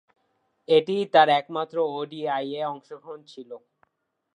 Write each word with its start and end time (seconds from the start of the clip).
এটিই 0.69 1.03
তার 1.13 1.29
একমাত্র 1.39 1.75
ওডিআইয়ে 1.91 2.61
অংশগ্রহণ 2.65 3.19
ছিল। 3.23 3.49